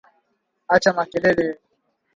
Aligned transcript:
Acha 0.67 0.91
makelele 0.97 1.47